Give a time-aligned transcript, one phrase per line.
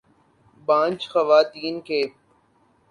[0.67, 2.01] بانجھ خواتین کے